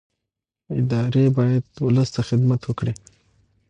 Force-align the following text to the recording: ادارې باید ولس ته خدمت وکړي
ادارې 0.79 1.25
باید 1.37 1.63
ولس 1.85 2.09
ته 2.15 2.21
خدمت 2.29 2.61
وکړي 2.65 2.93